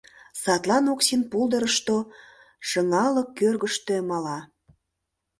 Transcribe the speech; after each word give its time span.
Садлан 0.41 0.85
Оксин 0.93 1.21
пулдырышто, 1.31 1.97
шыҥалык 2.67 3.29
кӧргыштӧ, 3.39 3.95
мала. 4.09 4.39